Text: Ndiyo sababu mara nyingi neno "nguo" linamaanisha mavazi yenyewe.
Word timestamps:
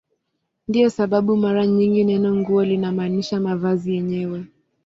Ndiyo 0.67 0.89
sababu 0.89 1.37
mara 1.37 1.67
nyingi 1.67 2.03
neno 2.03 2.35
"nguo" 2.35 2.63
linamaanisha 2.63 3.39
mavazi 3.39 3.93
yenyewe. 3.93 4.45